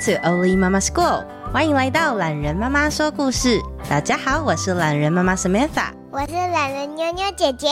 [0.00, 3.60] To Oli Mama School，欢迎来到懒人妈妈说故事。
[3.86, 7.68] 大家好，我是懒人妈妈 Samantha，我是懒人妞妞姐姐。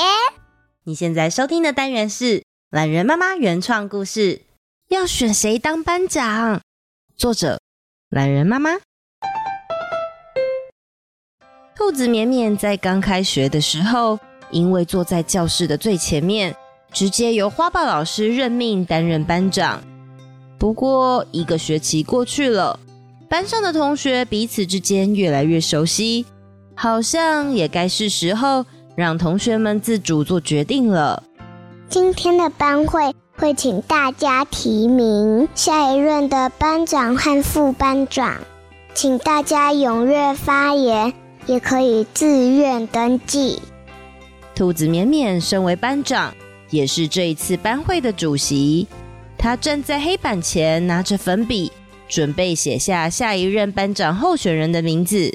[0.84, 4.42] 你现在收听的单元是懒人妈妈原创故事。
[4.88, 6.60] 要选谁当班长？
[7.16, 7.58] 作者：
[8.10, 8.72] 懒人妈妈。
[11.74, 14.18] 兔子绵绵在刚开学的时候，
[14.50, 16.54] 因为坐在教室的最前面，
[16.92, 19.82] 直接由花豹老师任命担任班长。
[20.58, 22.78] 不过一个学期过去了，
[23.28, 26.26] 班上的同学彼此之间越来越熟悉，
[26.74, 28.64] 好像也该是时候
[28.96, 31.22] 让同学们自主做决定了。
[31.88, 38.38] 今天的班会会请大家提名下一任的班长和副班长，
[38.94, 41.14] 请大家踊跃发言，
[41.46, 43.62] 也可以自愿登记。
[44.56, 46.34] 兔子绵绵身为班长，
[46.70, 48.88] 也是这一次班会的主席。
[49.38, 51.70] 他站在黑板前，拿着粉笔，
[52.08, 55.32] 准备写下下一任班长候选人的名字。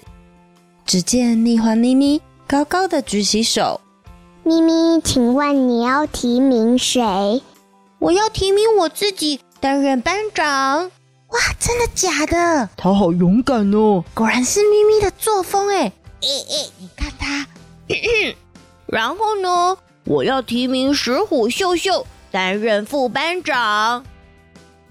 [0.86, 3.80] 只见蜜獾咪咪高高的举起手
[4.44, 7.42] ：“咪咪，请问你要提名谁
[7.98, 10.92] ？”“我要提名我自己担任班长。
[11.32, 15.70] ”“哇，真的假的？”“他好勇敢哦！”“果然是咪咪的作风。
[15.72, 17.48] ”“哎，哎哎，你看他。
[18.86, 19.78] ”“然后呢？
[20.04, 24.04] 我要提名石虎秀秀。”担任副班长，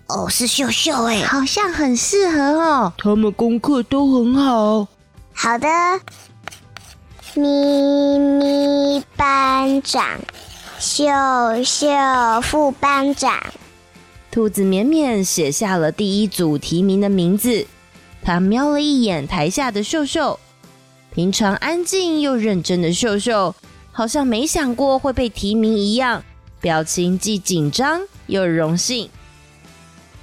[0.06, 2.92] 哦，是秀秀哎，好像很适合哦。
[2.96, 4.86] 他们功课都很好。
[5.34, 5.66] 好的，
[7.34, 10.20] 咪咪班长，
[10.78, 11.04] 秀
[11.64, 11.88] 秀
[12.44, 13.42] 副班长。
[14.30, 17.66] 兔子绵绵写下了第一组提名的名字。
[18.22, 20.38] 他瞄了一眼台下的秀秀，
[21.12, 23.52] 平常安静又认真的秀秀，
[23.90, 26.22] 好像没想过会被提名一样。
[26.62, 29.10] 表情既紧张又荣幸。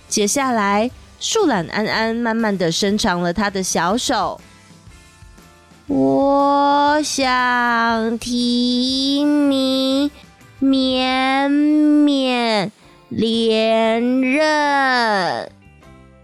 [0.07, 0.89] 接下来，
[1.19, 4.41] 树懒安安慢慢的伸长了他的小手。
[5.85, 10.09] 我想提名
[10.59, 12.71] 绵绵
[13.09, 15.51] 连任。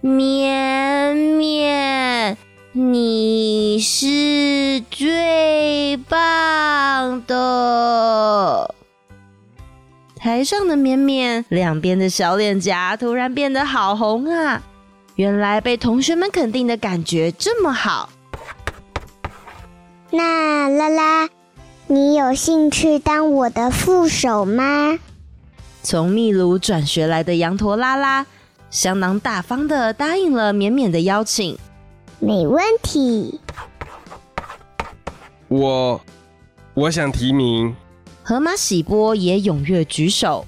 [0.01, 2.37] 绵绵，
[2.73, 8.74] 你是最棒的。
[10.25, 14.59] 台上的绵绵两边的小脸颊突然变得好红啊！
[15.17, 18.09] 原来被同学们肯定的感觉这么好。
[20.09, 21.29] 那拉拉，
[21.85, 24.97] 你有兴趣当我的副手吗？
[25.83, 28.25] 从秘鲁转学来的羊驼拉拉，
[28.71, 31.55] 相当大方的答应了绵绵的邀请。
[32.17, 33.39] 没问题。
[35.49, 36.01] 我，
[36.73, 37.75] 我想提名。
[38.27, 40.43] 河马喜波也踊跃举手。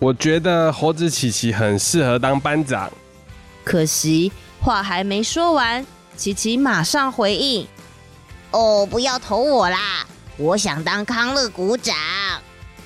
[0.00, 2.90] 我觉得猴子琪琪很适合当班长。
[3.62, 7.64] 可惜话还没说完，琪琪马上回应
[8.50, 10.04] ：“哦，不要投我啦！
[10.38, 11.94] 我想当康乐鼓掌，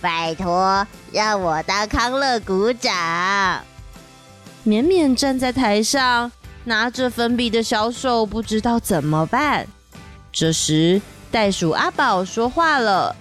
[0.03, 3.65] 拜托让我当康乐鼓掌。”
[4.63, 6.31] 绵绵站在台上，
[6.65, 9.67] 拿着粉笔的小手不知道怎么办。
[10.31, 13.17] 这时，袋鼠阿宝说话了。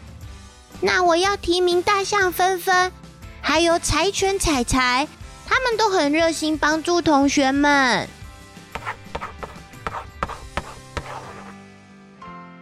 [0.81, 2.91] 那我要提名大象芬芬，
[3.39, 5.07] 还有柴犬彩彩，
[5.45, 8.07] 他们都很热心帮助同学们。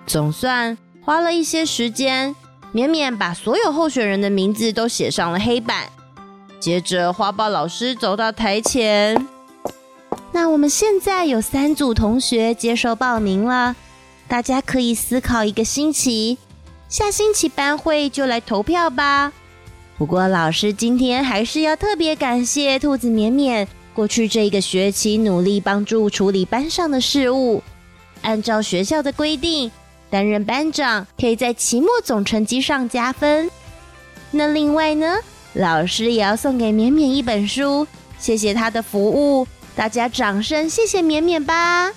[0.06, 2.36] 总算花了一些时间，
[2.72, 5.90] 绵绵把所有候选人的名字都写上了黑板。
[6.60, 9.28] 接着，花豹老师走到台前。
[10.34, 13.76] 那我们现在有三组同学接受报名了，
[14.28, 16.38] 大家可以思考一个星期。
[16.90, 19.32] 下星期班会就来投票吧。
[19.98, 27.62] 不过老师今天还是要特别感谢兔子绵绵过去这一个学期努力帮助处理班上的事务。
[28.24, 29.72] 按照学校的规定，
[30.10, 33.50] 担任班长可以在期末总成绩上加分。
[34.32, 35.18] 那另外呢，
[35.54, 37.86] 老师也要送给绵绵一本书，
[38.18, 39.48] 谢谢他的服务。
[39.76, 41.92] 大家掌声谢谢绵绵吧。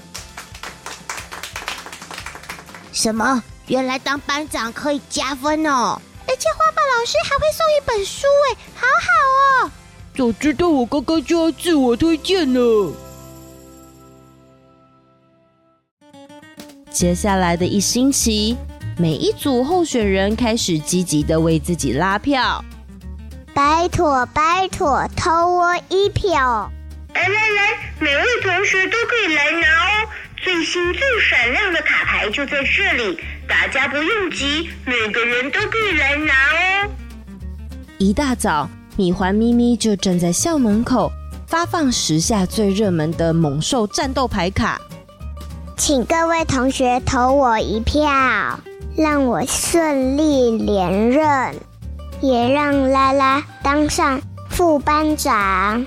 [2.92, 3.42] 什么？
[3.66, 9.70] 原来当班长可以加分哦，而且花豹老师还会送一本书，哎，好好哦！
[10.16, 12.92] 早知道我刚刚就要自我推荐了。
[16.90, 18.56] 接下来的一星期，
[18.98, 22.62] 每一组候选人开始积极的为自己拉票。
[23.54, 26.70] 拜托拜托，投我一票！
[27.14, 30.01] 来来来，每位同学都可以来拿哦，
[30.62, 33.18] 最新最闪亮的卡牌就在这里。
[33.48, 36.90] 大家不用急，每个人都可以来拿哦。
[37.98, 41.10] 一大早，米环咪咪就站在校门口，
[41.48, 44.80] 发放时下最热门的猛兽战斗牌卡。
[45.76, 48.08] 请各位同学投我一票，
[48.96, 51.56] 让我顺利连任，
[52.20, 55.84] 也让拉拉当上副班长。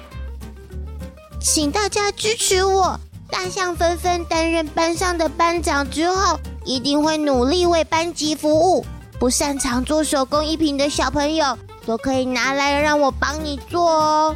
[1.40, 3.00] 请大家支持我，
[3.30, 8.86] 大象纷纷担任班上的班长之后，一定会努力为班级服务。
[9.20, 14.36] 不擅长做手工艺品的小朋友，都可以拿来让我帮你做哦。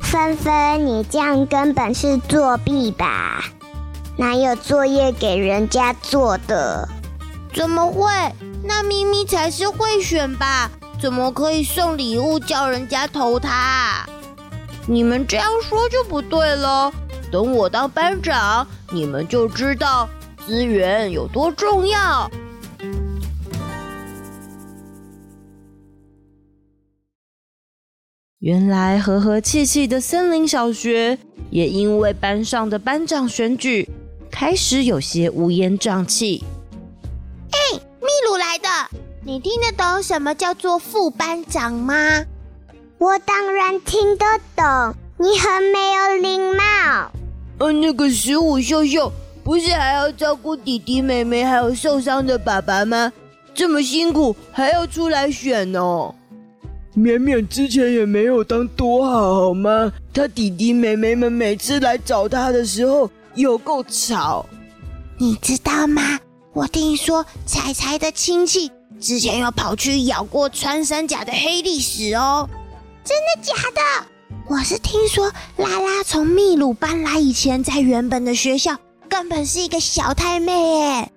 [0.00, 3.44] 纷纷，你这样根本是作弊吧？
[4.16, 6.88] 哪有作业给人家做的？
[7.54, 8.10] 怎么会？
[8.64, 10.70] 那咪咪才是会选吧？
[11.00, 14.04] 怎么可以送礼物叫人家投他？
[14.86, 16.92] 你们这样说就不对了。
[17.30, 20.08] 等我当班长，你们就知道
[20.46, 22.30] 资源有多重要。
[28.38, 31.18] 原来和和气气的森林小学，
[31.50, 33.90] 也因为班上的班长选举，
[34.30, 36.44] 开始有些乌烟瘴气。
[37.50, 38.68] 哎，秘鲁来的，
[39.24, 42.24] 你听得懂什么叫做副班长吗？
[42.98, 44.24] 我当然听得
[44.56, 47.10] 懂，你很没有礼貌。
[47.58, 49.12] 呃，那个十五秀秀
[49.42, 53.12] 不是还要照顾弟弟妹妹，还有受伤的爸爸吗？
[53.54, 56.14] 这么辛苦，还要出来选哦。
[56.94, 59.92] 绵绵之前也没有当多好，好吗？
[60.12, 63.10] 他弟弟妹妹们每次来找他的时候。
[63.34, 64.44] 有够吵！
[65.16, 66.18] 你知道吗？
[66.52, 68.68] 我听说彩彩的亲戚
[68.98, 72.48] 之前有跑去咬过穿山甲的黑历史哦。
[73.04, 73.80] 真的假的？
[74.48, 81.12] 我是听说拉拉从秘鲁搬来以前，在原本的学校根本是一个小太妹耶。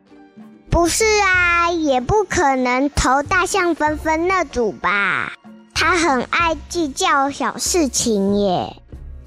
[0.69, 5.31] 不是啊，也不可能投大象纷纷那组吧？
[5.74, 8.75] 他很爱计较小事情耶。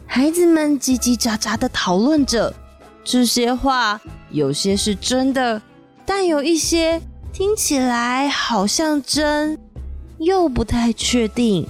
[0.06, 2.52] 孩子们叽叽喳喳的讨论着。
[3.02, 4.00] 这些话
[4.30, 5.60] 有些是真的，
[6.04, 7.00] 但有一些
[7.32, 9.58] 听起来好像真，
[10.18, 11.66] 又不太确定。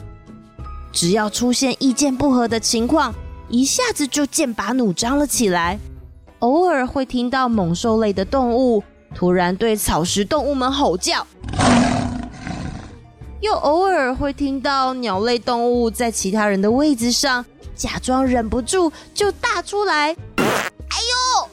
[0.95, 3.13] 只要出现意见不合的情况，
[3.49, 5.79] 一下子就剑拔弩张了起来。
[6.39, 8.83] 偶尔会听到猛兽类的动物
[9.15, 11.27] 突然对草食动物们吼叫，
[13.41, 17.45] 又偶尔会听到鸟类动物在其他人的位置上
[17.75, 20.15] 假装忍不住就大出来。
[20.37, 20.97] 哎
[21.41, 21.49] 呦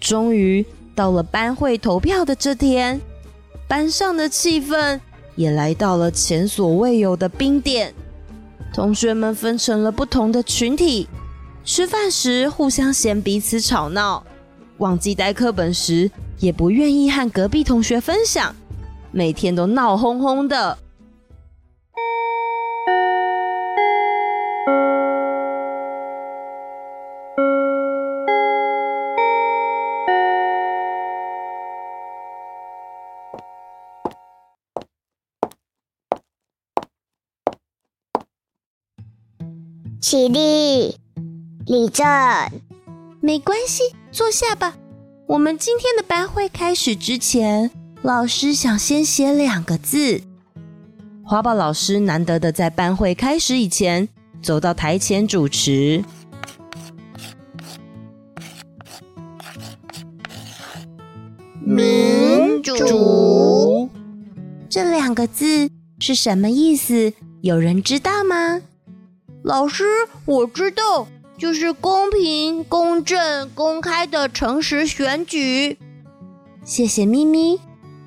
[0.00, 0.64] 终于
[0.94, 3.00] 到了班会投票的这天，
[3.68, 5.00] 班上的气氛
[5.34, 7.92] 也来到了前所未有的冰点。
[8.74, 11.08] 同学们分成了不同的群体，
[11.64, 14.20] 吃饭时互相嫌彼此吵闹，
[14.78, 16.10] 忘记带课本时
[16.40, 18.52] 也不愿意和隔壁同学分享，
[19.12, 20.76] 每天都闹哄哄的。
[40.06, 40.98] 起立，
[41.64, 42.06] 立正。
[43.22, 44.76] 没关系，坐下吧。
[45.26, 47.70] 我们今天的班会开始之前，
[48.02, 50.20] 老师想先写两个字。
[51.24, 54.06] 花豹老师难得的在班会开始以前
[54.42, 56.04] 走到台前主持。
[61.62, 63.88] 民主，
[64.68, 67.14] 这两个字是什么意思？
[67.40, 68.60] 有人知道吗？
[69.44, 69.84] 老师，
[70.24, 75.76] 我知道，就是公平、公正、公开的诚实选举。
[76.64, 77.60] 谢谢咪咪。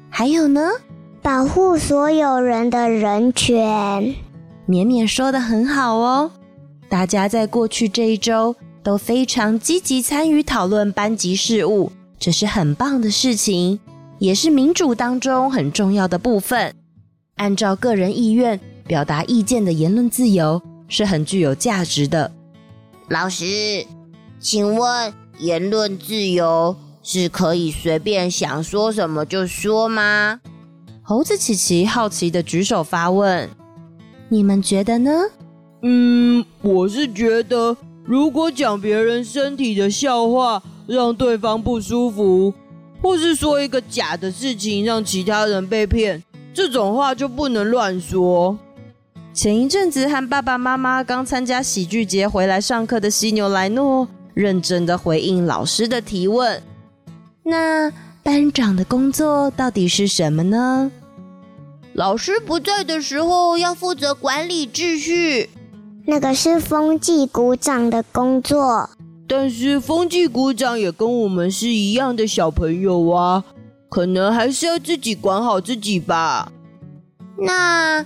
[0.10, 0.68] 还有呢？
[1.22, 4.16] 保护所有人的人权。
[4.66, 6.32] 绵绵说的很好哦。
[6.90, 13.80] 大家在过去这一周都非常积极参与讨论班级事务，这是很棒的事情，
[14.18, 16.74] 也是民主当中很重要的部分。
[17.36, 20.60] 按照个人意愿表达意见的言论自由。
[20.88, 22.32] 是很具有价值的。
[23.10, 23.86] 老师，
[24.40, 30.40] 请问言论自由是可以随便想说什么就说吗？
[31.02, 33.50] 猴子琪琪好奇的举手发问
[34.28, 35.12] ：“你们觉得呢？”
[35.84, 42.54] 嗯，我是觉得，如果讲别人身体的笑话让对方不舒服，
[43.02, 46.22] 或是说一个假的事情让其他人被骗，
[46.54, 48.58] 这种话就不能乱说。
[49.38, 56.60] 前一阵子和爸爸妈妈刚参加喜剧节回来上课的犀牛莱诺，认真的回应老师的提问。
[57.44, 57.92] 那
[58.24, 60.92] 班长的工作到底是什么呢？
[61.94, 65.52] 老师不在的时候要负责管理秩序，
[66.08, 68.90] 那个是风纪股长的工作。
[69.28, 73.44] 但是风纪股长也跟我们是一样的小朋友啊，
[73.88, 76.52] 可能还是要自己管好自己吧。
[77.38, 78.04] 那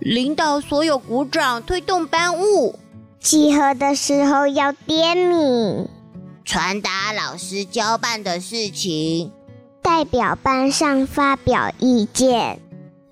[0.00, 2.78] 领导所有鼓掌推动班务，
[3.20, 5.86] 集合的时候要点名，
[6.42, 9.30] 传达老师交办的事情，
[9.82, 12.58] 代表班上发表意见。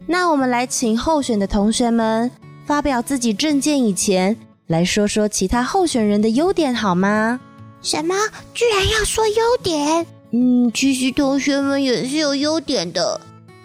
[0.07, 2.31] 那我们来请候选的同学们
[2.67, 7.39] 发表自己证件以前，来说说其他候选人的优点好吗？
[7.83, 8.15] 什么？
[8.55, 10.07] 居然要说优点？
[10.31, 13.21] 嗯，其实同学们也是有优点的，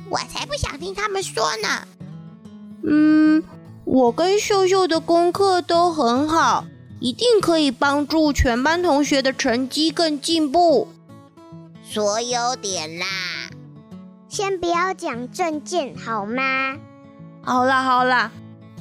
[0.10, 1.88] 我才不想听他们说呢。
[2.86, 3.44] 嗯，
[3.86, 6.66] 我跟秀秀的功课都很好，
[7.00, 10.90] 一定可以帮助全班同学的成绩更进步。
[11.90, 13.06] 说优点啦，
[14.28, 16.78] 先不要讲证件好吗？
[17.42, 18.32] 好啦好啦，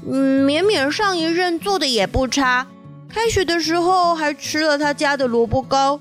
[0.09, 2.67] 嗯，绵绵上一任做的也不差。
[3.09, 6.01] 开学的时候还吃了他家的萝卜糕，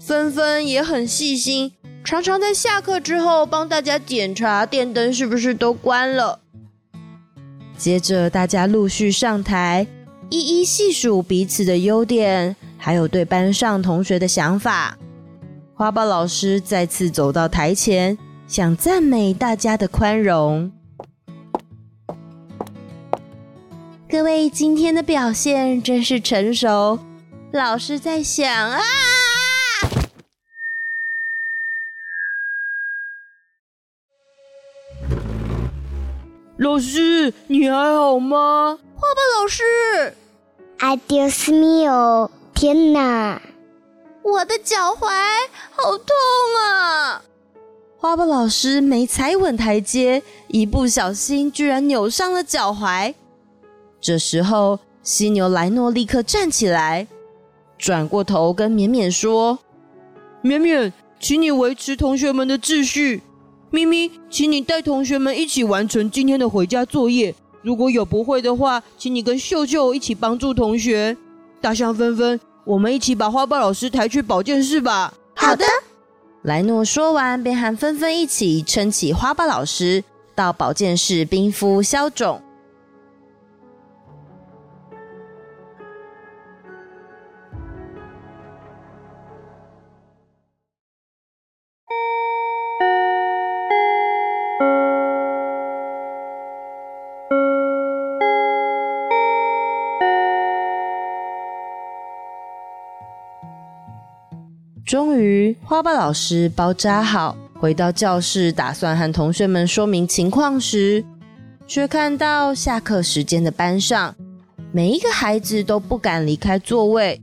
[0.00, 6.39] 芬芬也很细心，常常在下课之后帮大家检查电灯是不是都关了。
[7.80, 9.86] 接着大家陆续上台，
[10.28, 14.98] 一一细数彼此的优点，还有对班上同学的想法。
[15.72, 20.70] 花豹老师再次走到台前，想赞美大家的宽容。
[24.10, 26.98] 各位今天的表现真是成熟。
[27.50, 28.78] 老师在想啊，
[36.60, 38.78] 老师你还好吗？
[38.94, 39.64] 花豹老师
[40.78, 43.40] ，Adios mio，天哪，
[44.22, 45.08] 我的脚踝
[45.70, 46.06] 好痛
[46.62, 47.22] 啊！
[47.96, 53.14] 花豹老师没踩稳台阶，一不小心居然扭伤了脚踝。
[53.98, 57.06] 这时候，犀牛莱诺立刻站起来，
[57.78, 59.58] 转过头跟绵绵说
[60.42, 63.22] ：“绵绵，请你维持同学们的秩序。
[63.72, 67.32] 咪咪，请你带同学们一起完成今天的回家作业。
[67.62, 71.16] 如果有不会的话，请你跟秀秀一起帮助同学。
[71.60, 75.64] 大象纷纷，我们一起把花豹老师抬去保健室吧。”好的。
[76.42, 80.02] 莱诺说完，便和纷纷一起撑起花豹老师
[80.34, 82.42] 到保健室冰敷消肿。
[104.90, 111.04] 终于，花豹老师包扎好，回到教室，打算和同学们说明情况时，
[111.64, 114.16] 却看到下课时间的班上，
[114.72, 117.22] 每一个孩子都不敢离开座位，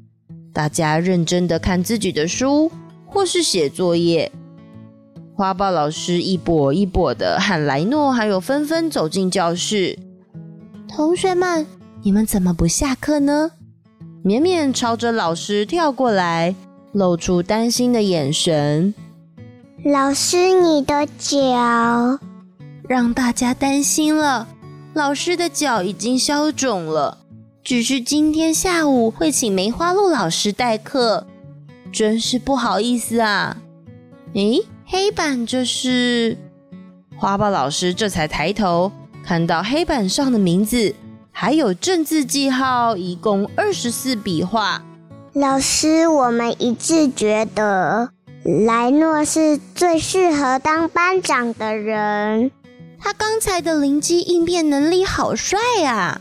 [0.54, 2.72] 大家认真的看自己的书
[3.06, 4.32] 或是写作业。
[5.36, 10.00] 花豹老师一跛一跛的和莱诺还有纷纷走进教室，
[10.88, 11.68] 同学们，
[12.02, 13.52] 你们怎么不下课呢？
[14.24, 16.56] 绵绵朝着老师跳过来。
[16.98, 18.92] 露出担心的眼神。
[19.86, 22.20] 老师，你的脚
[22.90, 24.48] 让大家担心了。
[24.96, 27.20] 老师的脚已经消肿了，
[27.64, 31.28] 只是今天下午会请梅花鹿老师代课，
[31.92, 33.58] 真是不好意思啊。
[34.34, 36.36] 诶，黑板这是？
[37.16, 38.92] 花豹老师这才抬头
[39.24, 40.96] 看到黑板上的名字，
[41.32, 44.84] 还有正字记号，一共二十四笔画。
[45.40, 48.10] 老师，我们一致觉得
[48.44, 52.50] 莱诺是最适合当班长的人。
[52.98, 56.20] 他刚才的灵机应变能力好帅啊！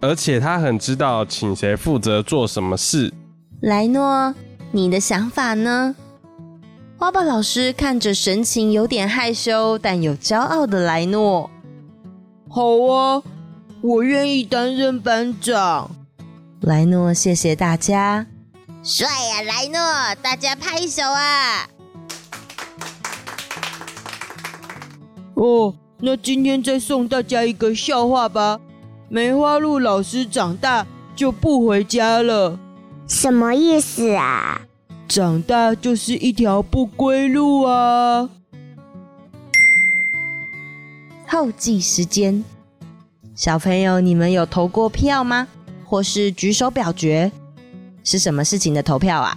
[0.00, 3.12] 而且他很知道请谁负责做什么事。
[3.60, 4.34] 莱诺，
[4.72, 5.94] 你的想法呢？
[6.96, 11.50] 花豹老师看着神情有点害羞但有骄傲的莱诺。
[12.48, 13.22] 好啊，
[13.82, 15.90] 我愿意担任班长。
[16.62, 18.24] 莱诺，谢谢大家。
[18.88, 20.14] 帅呀，莱诺！
[20.22, 21.68] 大家拍手啊！
[25.34, 28.60] 哦，那今天再送大家一个笑话吧。
[29.08, 32.60] 梅花鹿老师长大就不回家了，
[33.08, 34.60] 什么意思啊？
[35.08, 38.30] 长大就是一条不归路啊！
[41.26, 42.44] 后记时间，
[43.34, 45.48] 小朋友，你们有投过票吗？
[45.84, 47.32] 或是举手表决？
[48.06, 49.36] 是什么事情的投票啊？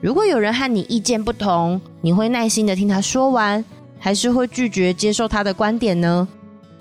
[0.00, 3.62] 如果有人和你意见不同，你会耐心的听他说完，
[3.98, 6.26] 还是会拒绝接受他的观点呢？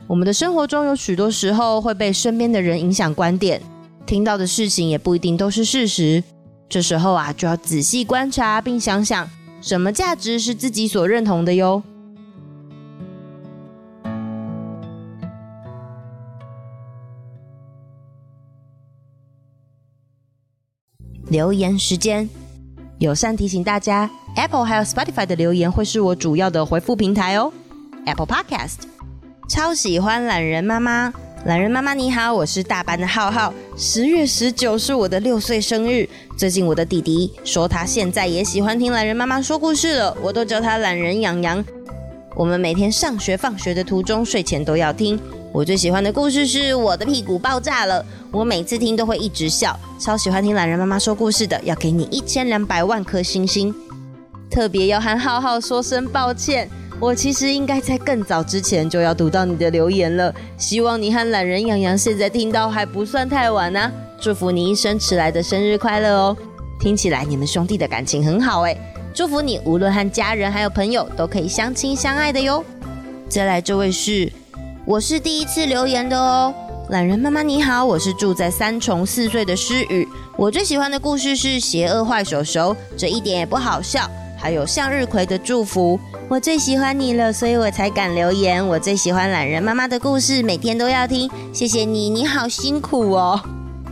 [0.08, 3.62] 我们的生活中有许多时候会被身边的人影响观点，
[4.06, 6.24] 听到的事情也不一定都是事实。
[6.70, 9.30] 这时候啊，就要仔细观察，并想想
[9.62, 11.84] 什么价值是自己所认同的哟。
[21.30, 22.30] 留言时间，
[23.00, 27.52] 友善提醒大家，Apple 还有 Spotify 的留言会是我主要的回复平台哦。
[28.06, 28.78] Apple Podcast，
[29.50, 31.14] 超喜欢懒人妈妈，
[31.46, 33.54] 懒人妈妈你好，我是大班的浩浩。
[33.76, 36.08] 十月十九是我的六岁生日，
[36.38, 41.64] 最近我的弟弟说他现在也喜欢听懒人妈妈说故事了，我都叫他榄仁洋洋。
[42.36, 45.20] 我们每天上学放学的途中，睡前都要听。
[45.58, 53.74] 我最喜欢的故事是我的屁股爆炸了，我每次听都会一直笑，超喜欢听懒人妈妈说故事的，要给你一千两百万颗星星。
[54.52, 63.92] 特别要和浩浩说声抱歉，我其实应该在更早之前就要读到你的留言了，希望你和懒人洋洋现在听到还不算太晚呢、啊。
[64.22, 66.38] 祝福你一生迟来的生日快乐哦！
[66.80, 68.80] 听起来你们兄弟的感情很好诶，
[69.12, 72.64] 祝福你无论和家人还有朋友都可以相亲相爱的哟。
[73.28, 74.32] 再来这位是。
[74.88, 76.54] 我是第一次留言的哦，
[76.92, 80.08] 懒人妈妈你好，我是住在三重四岁的诗雨。
[80.38, 84.10] 我最喜欢的故事是《邪恶坏手手》，这一点也不好笑。
[84.38, 88.66] 还有向日葵的祝福，我最喜欢你了，所以我才敢留言。
[88.66, 91.30] 我最喜欢懒人妈妈的故事，每天都要听。
[91.52, 93.38] 谢谢你，你好辛苦哦。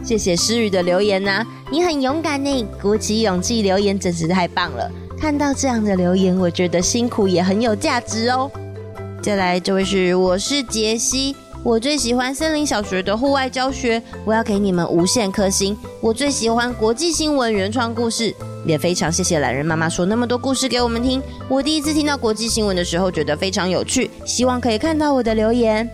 [0.01, 4.89] 谢谢诗雨的留言呐、你很勇敢呢，鼓起勇气留言真是太棒了。
[5.19, 8.49] 看到这样的留言，我觉得辛苦也很有价值哦。
[9.25, 15.75] 再来，这位是我是杰西，我最喜欢森林小学的户外教学，我要给你们无限颗星。
[16.00, 18.32] 我最喜欢国际新闻原创故事，
[18.67, 21.20] 也非常谢谢懒人妈妈说那么多故事给我们听。
[21.50, 25.89] 我第一次听到国际新闻的时候，觉得非常有趣，希望可以看到我的留言。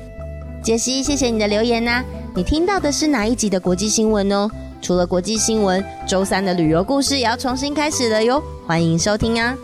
[0.61, 2.03] 杰西，谢谢你的留言呐、
[2.35, 4.51] 你听到的是哪一集的国际新闻呢？
[4.81, 9.55] 除了国际新闻，周三的旅游故事也要重新开始了哟，欢迎收听啊！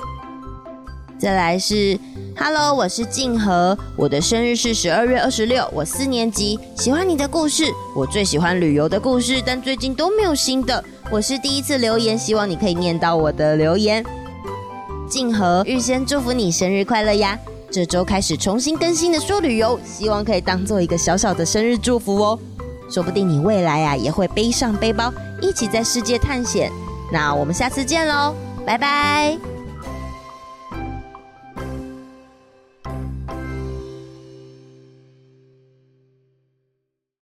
[1.20, 2.00] 再来是。
[2.39, 7.63] Hello，我是静和，我的生日是十二月二十六，我四年级，喜欢你的故事，
[7.95, 10.84] 我最喜欢旅游的故事，但最近都没有新的。
[11.12, 14.06] 我是第一次留言，希望你可以念到我的留言。
[15.10, 17.38] 静和，预先祝福你生日快乐呀！
[17.71, 22.39] 这周开始重新更新的说旅游，希望可以当做一个小小的生日祝福哦。
[22.89, 26.71] 说不定你未来啊也会背上背包，一起在世界探险。
[27.12, 29.57] 那我们下次见喽，拜拜。